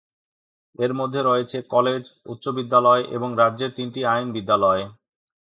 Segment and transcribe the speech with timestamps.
[0.79, 4.83] এর মধ্যে রয়েছে কলেজ, উচ্চ বিদ্যালয় এবং রাজ্যের তিনটি আইন বিদ্যালয়।